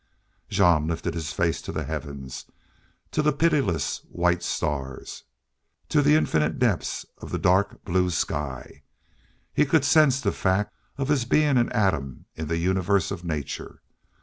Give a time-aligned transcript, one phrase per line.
[0.49, 2.47] Jean lifted his face to the heavens,
[3.11, 5.25] to the pitiless white stars,
[5.89, 8.81] to the infinite depths of the dark blue sky.
[9.53, 13.79] He could sense the fact of his being an atom in the universe of nature.